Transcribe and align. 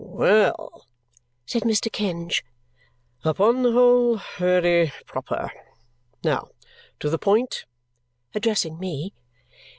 "Well!" 0.03 0.87
said 1.45 1.61
Mr. 1.61 1.91
Kenge. 1.91 2.41
"Upon 3.23 3.61
the 3.61 3.71
whole, 3.73 4.19
very 4.39 4.91
proper. 5.05 5.51
Now 6.23 6.47
to 7.01 7.07
the 7.07 7.19
point," 7.19 7.65
addressing 8.33 8.79
me. 8.79 9.13